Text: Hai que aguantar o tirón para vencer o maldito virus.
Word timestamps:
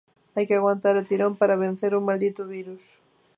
Hai 0.35 0.45
que 0.47 0.57
aguantar 0.57 0.95
o 1.01 1.07
tirón 1.09 1.33
para 1.39 1.59
vencer 1.63 1.91
o 1.93 2.05
maldito 2.07 2.41
virus. 2.55 2.83